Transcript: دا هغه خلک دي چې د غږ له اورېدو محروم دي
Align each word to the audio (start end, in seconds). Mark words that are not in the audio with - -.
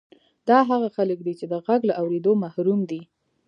دا 0.49 0.57
هغه 0.69 0.87
خلک 0.97 1.19
دي 1.25 1.33
چې 1.39 1.45
د 1.51 1.53
غږ 1.65 1.81
له 1.89 1.93
اورېدو 2.01 2.31
محروم 2.43 2.79
دي 2.91 3.01